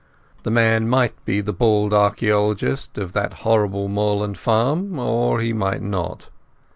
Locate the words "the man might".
0.41-1.13